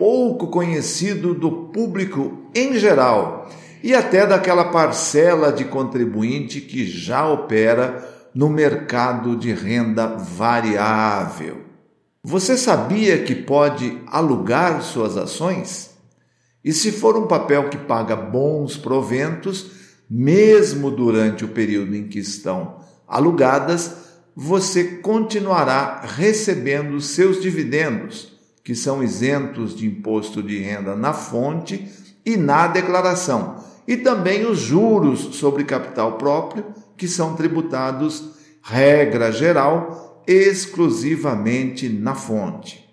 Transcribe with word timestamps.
pouco 0.00 0.46
conhecido 0.46 1.34
do 1.34 1.52
público 1.66 2.48
em 2.54 2.78
geral 2.78 3.50
e 3.82 3.94
até 3.94 4.26
daquela 4.26 4.70
parcela 4.70 5.52
de 5.52 5.66
contribuinte 5.66 6.58
que 6.58 6.86
já 6.86 7.28
opera 7.28 8.08
no 8.34 8.48
mercado 8.48 9.36
de 9.36 9.52
renda 9.52 10.06
variável. 10.06 11.58
Você 12.24 12.56
sabia 12.56 13.22
que 13.22 13.34
pode 13.34 14.00
alugar 14.06 14.80
suas 14.80 15.18
ações? 15.18 15.90
E 16.64 16.72
se 16.72 16.90
for 16.90 17.14
um 17.14 17.26
papel 17.26 17.68
que 17.68 17.76
paga 17.76 18.16
bons 18.16 18.78
proventos, 18.78 19.70
mesmo 20.08 20.90
durante 20.90 21.44
o 21.44 21.48
período 21.48 21.94
em 21.94 22.08
que 22.08 22.20
estão 22.20 22.78
alugadas, 23.06 23.96
você 24.34 24.82
continuará 25.02 26.00
recebendo 26.06 27.02
seus 27.02 27.42
dividendos 27.42 28.39
que 28.70 28.76
são 28.76 29.02
isentos 29.02 29.74
de 29.74 29.84
imposto 29.84 30.40
de 30.40 30.56
renda 30.60 30.94
na 30.94 31.12
fonte 31.12 31.88
e 32.24 32.36
na 32.36 32.68
declaração, 32.68 33.56
e 33.84 33.96
também 33.96 34.46
os 34.46 34.60
juros 34.60 35.34
sobre 35.34 35.64
capital 35.64 36.12
próprio, 36.12 36.64
que 36.96 37.08
são 37.08 37.34
tributados, 37.34 38.30
regra 38.62 39.32
geral, 39.32 40.22
exclusivamente 40.24 41.88
na 41.88 42.14
fonte. 42.14 42.88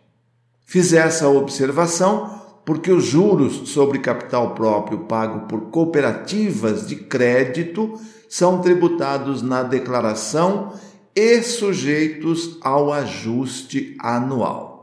Fiz 0.65 0.93
essa 0.93 1.29
observação 1.29 2.41
porque 2.65 2.91
os 2.91 3.05
juros 3.05 3.69
sobre 3.69 3.99
capital 3.99 4.55
próprio 4.55 5.01
pago 5.01 5.41
por 5.41 5.69
cooperativas 5.69 6.87
de 6.87 6.95
crédito 6.95 8.01
são 8.27 8.63
tributados 8.63 9.43
na 9.43 9.61
declaração 9.61 10.73
e 11.15 11.39
sujeitos 11.43 12.57
ao 12.63 12.91
ajuste 12.91 13.95
anual. 13.99 14.76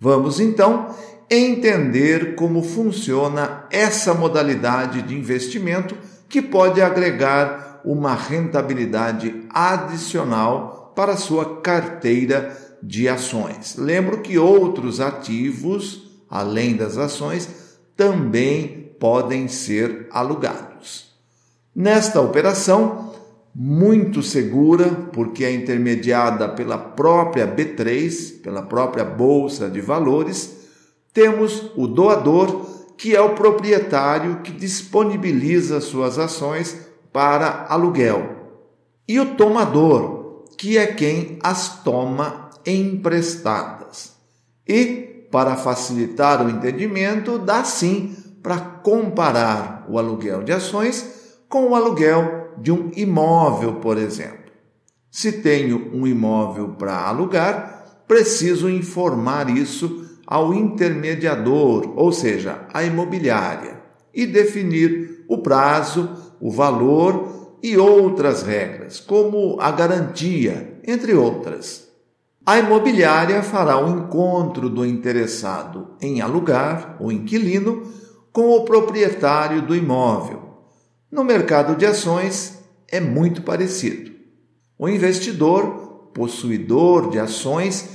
Vamos 0.00 0.40
então 0.40 0.94
entender 1.28 2.34
como 2.34 2.62
funciona 2.62 3.66
essa 3.70 4.14
modalidade 4.14 5.02
de 5.02 5.14
investimento 5.14 5.94
que 6.26 6.40
pode 6.40 6.80
agregar 6.80 7.82
uma 7.84 8.14
rentabilidade 8.14 9.46
adicional 9.50 10.92
para 10.96 11.18
sua 11.18 11.60
carteira 11.60 12.56
de 12.82 13.08
ações. 13.08 13.76
Lembro 13.76 14.22
que 14.22 14.38
outros 14.38 15.00
ativos, 15.00 16.22
além 16.30 16.76
das 16.76 16.96
ações, 16.96 17.48
também 17.94 18.94
podem 18.98 19.48
ser 19.48 20.08
alugados. 20.10 21.10
Nesta 21.74 22.20
operação, 22.20 23.09
muito 23.54 24.22
segura, 24.22 24.88
porque 25.12 25.44
é 25.44 25.52
intermediada 25.52 26.48
pela 26.48 26.78
própria 26.78 27.46
B3, 27.46 28.40
pela 28.42 28.62
própria 28.62 29.04
Bolsa 29.04 29.68
de 29.68 29.80
Valores. 29.80 30.58
Temos 31.12 31.70
o 31.76 31.86
doador, 31.86 32.66
que 32.96 33.14
é 33.14 33.20
o 33.20 33.34
proprietário 33.34 34.40
que 34.42 34.52
disponibiliza 34.52 35.80
suas 35.80 36.18
ações 36.18 36.76
para 37.12 37.66
aluguel, 37.68 38.36
e 39.08 39.18
o 39.18 39.34
tomador, 39.34 40.44
que 40.56 40.78
é 40.78 40.86
quem 40.86 41.38
as 41.42 41.82
toma 41.82 42.50
emprestadas. 42.64 44.12
E, 44.68 45.26
para 45.32 45.56
facilitar 45.56 46.44
o 46.44 46.50
entendimento, 46.50 47.38
dá 47.38 47.64
sim 47.64 48.14
para 48.42 48.58
comparar 48.58 49.84
o 49.88 49.98
aluguel 49.98 50.42
de 50.44 50.52
ações 50.52 51.38
com 51.48 51.70
o 51.70 51.74
aluguel 51.74 52.39
de 52.60 52.70
um 52.70 52.90
imóvel, 52.94 53.74
por 53.76 53.96
exemplo. 53.96 54.50
Se 55.10 55.32
tenho 55.32 55.90
um 55.92 56.06
imóvel 56.06 56.70
para 56.78 56.94
alugar, 56.94 58.02
preciso 58.06 58.68
informar 58.68 59.50
isso 59.56 60.08
ao 60.26 60.54
intermediador, 60.54 61.92
ou 61.96 62.12
seja, 62.12 62.66
à 62.72 62.84
imobiliária, 62.84 63.80
e 64.14 64.26
definir 64.26 65.24
o 65.28 65.38
prazo, 65.38 66.08
o 66.40 66.50
valor 66.50 67.58
e 67.62 67.76
outras 67.76 68.42
regras, 68.42 69.00
como 69.00 69.60
a 69.60 69.70
garantia, 69.72 70.80
entre 70.86 71.14
outras. 71.14 71.88
A 72.46 72.58
imobiliária 72.58 73.42
fará 73.42 73.78
o 73.78 73.86
um 73.86 73.98
encontro 73.98 74.68
do 74.68 74.86
interessado 74.86 75.88
em 76.00 76.20
alugar, 76.20 76.96
o 77.00 77.10
inquilino, 77.10 77.82
com 78.32 78.50
o 78.50 78.64
proprietário 78.64 79.62
do 79.62 79.74
imóvel 79.74 80.49
no 81.10 81.24
mercado 81.24 81.76
de 81.76 81.84
ações 81.84 82.58
é 82.88 83.00
muito 83.00 83.42
parecido. 83.42 84.12
O 84.78 84.88
investidor, 84.88 86.10
possuidor 86.14 87.10
de 87.10 87.18
ações, 87.18 87.88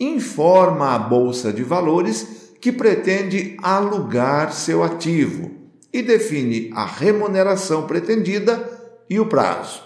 informa 0.00 0.94
a 0.94 0.98
bolsa 0.98 1.52
de 1.52 1.62
valores 1.62 2.50
que 2.60 2.72
pretende 2.72 3.56
alugar 3.62 4.52
seu 4.52 4.82
ativo 4.82 5.50
e 5.92 6.02
define 6.02 6.70
a 6.74 6.86
remuneração 6.86 7.86
pretendida 7.86 8.68
e 9.08 9.20
o 9.20 9.26
prazo. 9.26 9.82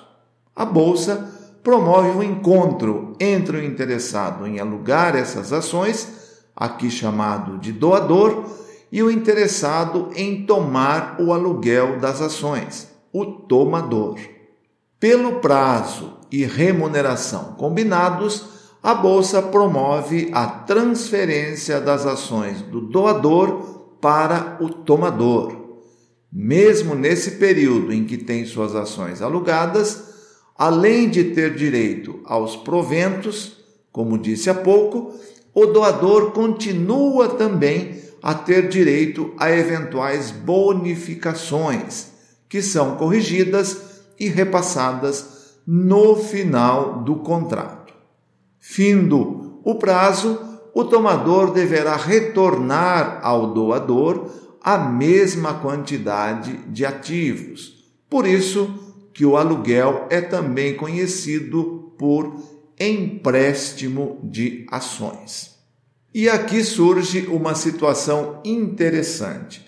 A 0.55 0.65
bolsa 0.65 1.31
promove 1.63 2.11
um 2.11 2.23
encontro 2.23 3.15
entre 3.19 3.57
o 3.57 3.65
interessado 3.65 4.47
em 4.47 4.61
alugar 4.61 5.17
essas 5.17 5.53
ações, 5.53 6.09
aqui 6.55 6.91
chamado 6.91 7.59
de 7.59 7.73
doador, 7.73 8.45
e 8.97 9.03
o 9.03 9.11
interessado 9.11 10.09
em 10.17 10.47
tomar 10.47 11.19
o 11.21 11.31
aluguel 11.31 12.01
das 12.01 12.23
ações, 12.23 12.89
o 13.13 13.27
tomador. 13.27 14.19
Pelo 14.99 15.39
prazo 15.41 16.15
e 16.33 16.47
remuneração 16.47 17.57
combinados, 17.59 18.47
a 18.83 18.95
bolsa 18.95 19.43
promove 19.43 20.31
a 20.33 20.47
transferência 20.47 21.79
das 21.79 22.07
ações 22.07 22.63
do 22.63 22.81
doador 22.81 23.99
para 24.01 24.57
o 24.63 24.71
tomador. 24.71 25.55
Mesmo 26.33 26.95
nesse 26.95 27.33
período 27.33 27.93
em 27.93 28.07
que 28.07 28.17
tem 28.17 28.47
suas 28.47 28.75
ações 28.75 29.21
alugadas, 29.21 30.05
além 30.57 31.11
de 31.11 31.23
ter 31.35 31.55
direito 31.55 32.21
aos 32.25 32.57
proventos, 32.57 33.59
como 33.93 34.17
disse 34.17 34.49
há 34.49 34.55
pouco, 34.55 35.15
o 35.53 35.67
doador 35.67 36.31
continua 36.31 37.29
também 37.29 38.06
a 38.27 38.35
ter 38.35 38.69
direito 38.69 39.33
a 39.39 39.53
eventuais 39.53 40.33
bonificações, 40.33 42.09
que 42.49 42.61
são 42.61 42.97
corrigidas 42.97 44.03
e 44.19 44.27
repassadas 44.27 45.55
no 45.65 46.17
final 46.17 47.05
do 47.05 47.21
contrato. 47.21 47.95
Findo 48.59 49.61
o 49.63 49.77
prazo, 49.77 50.41
o 50.75 50.83
tomador 50.83 51.53
deverá 51.53 51.95
retornar 51.95 53.21
ao 53.23 53.55
doador 53.55 54.29
a 54.61 54.77
mesma 54.77 55.55
quantidade 55.61 56.57
de 56.67 56.85
ativos. 56.85 57.95
Por 58.11 58.27
isso 58.27 59.09
que 59.15 59.25
o 59.25 59.37
aluguel 59.37 60.09
é 60.11 60.21
também 60.21 60.75
conhecido 60.75 61.95
por 61.97 62.43
empréstimo 62.77 64.19
de 64.25 64.67
ações. 64.69 65.56
E 66.17 66.31
aqui 66.31 66.65
surge 66.65 67.27
uma 67.27 67.55
situação 67.55 68.41
interessante. 68.43 69.63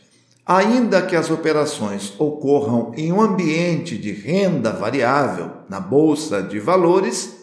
Ainda 0.46 1.02
que 1.02 1.14
as 1.14 1.30
operações 1.30 2.14
ocorram 2.18 2.90
em 2.96 3.12
um 3.12 3.20
ambiente 3.20 3.98
de 3.98 4.12
renda 4.12 4.72
variável 4.72 5.50
na 5.68 5.78
bolsa 5.78 6.42
de 6.42 6.58
valores, 6.58 7.36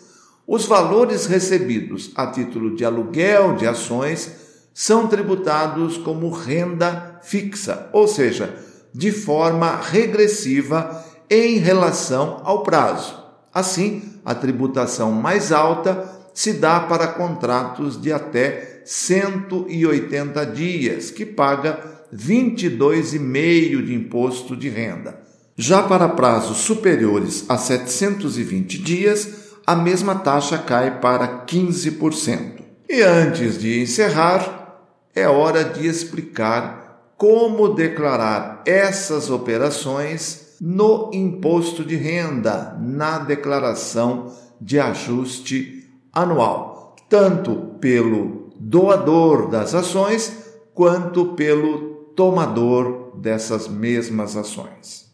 os 0.47 0.65
valores 0.65 1.27
recebidos 1.27 2.13
a 2.15 2.25
título 2.25 2.75
de 2.75 2.83
aluguel 2.83 3.55
de 3.55 3.67
ações 3.67 4.37
são 4.73 5.05
tributados 5.05 5.99
como 5.99 6.31
renda 6.31 7.19
fixa, 7.21 7.87
ou 7.93 8.07
seja, 8.07 8.57
de 8.91 9.11
forma 9.11 9.75
regressiva 9.75 11.05
em 11.29 11.59
relação 11.59 12.41
ao 12.43 12.63
prazo. 12.63 13.23
Assim, 13.53 14.01
a 14.25 14.33
tributação 14.33 15.11
mais 15.11 15.51
alta 15.51 16.11
se 16.33 16.53
dá 16.53 16.79
para 16.79 17.09
contratos 17.09 18.01
de 18.01 18.11
até 18.11 18.75
180 18.85 20.45
dias, 20.45 21.11
que 21.11 21.25
paga 21.25 22.05
22,5% 22.13 23.83
de 23.83 23.93
imposto 23.93 24.55
de 24.55 24.69
renda. 24.69 25.19
Já 25.57 25.83
para 25.83 26.09
prazos 26.09 26.57
superiores 26.57 27.45
a 27.49 27.57
720 27.57 28.77
dias, 28.77 29.45
a 29.65 29.75
mesma 29.75 30.15
taxa 30.15 30.57
cai 30.57 30.99
para 30.99 31.45
15%. 31.45 32.61
E 32.89 33.01
antes 33.01 33.57
de 33.57 33.81
encerrar, 33.81 34.81
é 35.15 35.27
hora 35.27 35.63
de 35.63 35.88
explicar 35.88 37.13
como 37.17 37.69
declarar 37.69 38.61
essas 38.65 39.29
operações 39.29 40.57
no 40.61 41.09
imposto 41.13 41.83
de 41.83 41.95
renda, 41.95 42.77
na 42.79 43.19
declaração 43.19 44.31
de 44.59 44.79
ajuste 44.79 45.89
anual, 46.13 46.95
tanto 47.09 47.55
pelo 47.79 48.44
doador 48.59 49.49
das 49.49 49.73
ações 49.75 50.45
quanto 50.73 51.33
pelo 51.33 51.95
tomador 52.15 53.11
dessas 53.17 53.67
mesmas 53.67 54.35
ações. 54.35 55.05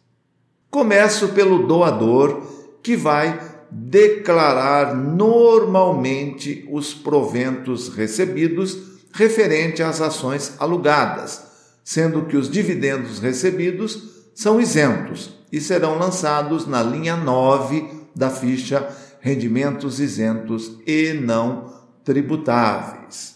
Começo 0.69 1.29
pelo 1.29 1.67
doador, 1.67 2.41
que 2.81 2.95
vai 2.95 3.39
declarar 3.69 4.95
normalmente 4.95 6.67
os 6.71 6.93
proventos 6.93 7.89
recebidos 7.89 8.77
referente 9.13 9.83
às 9.83 10.01
ações 10.01 10.55
alugadas, 10.59 11.43
sendo 11.83 12.25
que 12.25 12.37
os 12.37 12.49
dividendos 12.49 13.19
recebidos 13.19 14.29
são 14.33 14.59
isentos 14.59 15.37
e 15.51 15.59
serão 15.59 15.97
lançados 15.97 16.65
na 16.65 16.81
linha 16.81 17.15
9 17.15 17.87
da 18.15 18.29
ficha 18.29 18.87
Rendimentos 19.23 19.99
isentos 19.99 20.79
e 20.87 21.13
não 21.13 21.80
tributáveis. 22.03 23.35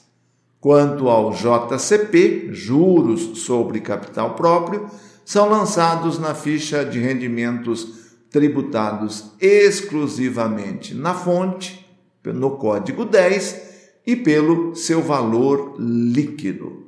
Quanto 0.59 1.09
ao 1.09 1.31
JCP, 1.31 2.49
juros 2.51 3.39
sobre 3.39 3.79
capital 3.79 4.33
próprio, 4.33 4.87
são 5.23 5.49
lançados 5.49 6.17
na 6.17 6.33
ficha 6.33 6.83
de 6.83 6.99
rendimentos 6.99 8.05
tributados 8.29 9.31
exclusivamente 9.39 10.93
na 10.93 11.13
fonte, 11.13 11.85
no 12.25 12.51
código 12.57 13.05
10 13.05 13.61
e 14.05 14.15
pelo 14.15 14.75
seu 14.75 15.01
valor 15.01 15.75
líquido. 15.79 16.85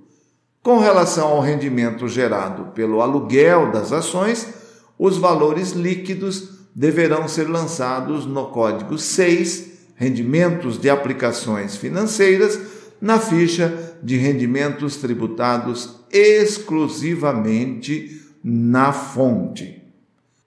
Com 0.62 0.79
relação 0.79 1.29
ao 1.29 1.39
rendimento 1.39 2.07
gerado 2.07 2.71
pelo 2.74 3.01
aluguel 3.01 3.71
das 3.71 3.94
ações, 3.94 4.47
os 5.00 5.18
valores 5.18 5.71
líquidos 5.71 6.68
deverão 6.75 7.27
ser 7.27 7.47
lançados 7.47 8.25
no 8.25 8.47
código 8.47 8.97
6, 8.97 9.76
rendimentos 9.97 10.79
de 10.79 10.89
aplicações 10.89 11.75
financeiras, 11.75 12.57
na 13.01 13.19
ficha 13.19 13.97
de 14.01 14.15
rendimentos 14.15 14.97
tributados 14.97 15.97
exclusivamente 16.11 18.21
na 18.44 18.94
fonte. 18.94 19.83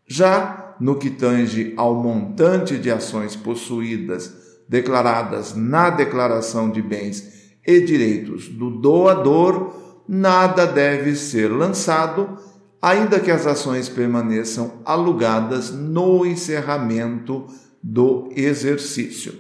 Já 0.07 0.77
no 0.81 0.97
que 0.97 1.11
tange 1.11 1.75
ao 1.77 1.95
montante 1.95 2.79
de 2.79 2.91
ações 2.91 3.37
possuídas 3.37 4.33
declaradas 4.69 5.55
na 5.55 5.91
declaração 5.91 6.71
de 6.71 6.81
bens 6.81 7.59
e 7.67 7.81
direitos 7.81 8.49
do 8.49 8.71
doador, 8.71 10.03
nada 10.09 10.65
deve 10.65 11.15
ser 11.15 11.49
lançado, 11.49 12.39
ainda 12.81 13.21
que 13.21 13.31
as 13.31 13.47
ações 13.47 13.89
permaneçam 13.89 14.81
alugadas 14.85 15.71
no 15.71 16.25
encerramento 16.25 17.47
do 17.83 18.29
exercício. 18.35 19.39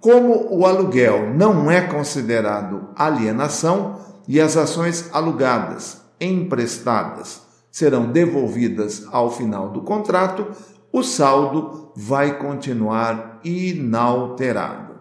Como 0.00 0.48
o 0.50 0.66
aluguel 0.66 1.32
não 1.34 1.70
é 1.70 1.80
considerado 1.80 2.88
alienação 2.96 4.00
e 4.26 4.40
as 4.40 4.56
ações 4.56 5.08
alugadas, 5.12 6.00
emprestadas, 6.20 7.42
serão 7.70 8.10
devolvidas 8.10 9.06
ao 9.10 9.30
final 9.30 9.70
do 9.70 9.82
contrato, 9.82 10.48
o 10.92 11.02
saldo 11.02 11.92
vai 11.96 12.38
continuar 12.38 13.40
inalterado. 13.44 14.94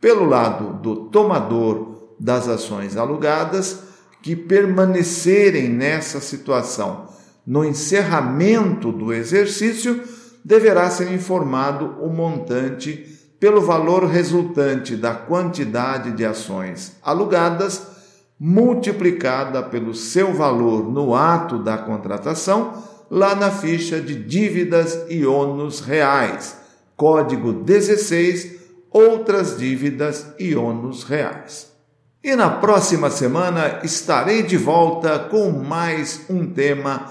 Pelo 0.00 0.24
lado 0.24 0.74
do 0.82 1.08
tomador 1.10 2.14
das 2.18 2.48
ações 2.48 2.96
alugadas, 2.96 3.82
que 4.22 4.34
permanecerem 4.34 5.68
nessa 5.68 6.18
situação 6.18 7.08
no 7.46 7.64
encerramento 7.64 8.90
do 8.90 9.12
exercício, 9.12 10.02
deverá 10.44 10.90
ser 10.90 11.10
informado 11.12 11.96
o 12.00 12.08
montante 12.08 13.06
pelo 13.40 13.62
valor 13.62 14.04
resultante 14.04 14.96
da 14.96 15.14
quantidade 15.14 16.12
de 16.12 16.24
ações 16.24 16.96
alugadas 17.02 17.94
multiplicada 18.38 19.62
pelo 19.62 19.94
seu 19.94 20.32
valor 20.34 20.90
no 20.90 21.14
ato 21.14 21.58
da 21.58 21.78
contratação 21.78 22.82
lá 23.10 23.34
na 23.34 23.50
ficha 23.50 24.00
de 24.00 24.14
dívidas 24.14 25.04
e 25.08 25.24
ônus 25.24 25.80
reais, 25.80 26.56
código 26.96 27.52
16, 27.52 28.54
outras 28.90 29.56
dívidas 29.56 30.26
e 30.38 30.54
ônus 30.54 31.04
reais. 31.04 31.72
E 32.22 32.34
na 32.34 32.48
próxima 32.50 33.10
semana 33.10 33.80
estarei 33.82 34.42
de 34.42 34.56
volta 34.56 35.18
com 35.18 35.50
mais 35.50 36.22
um 36.28 36.46
tema 36.46 37.10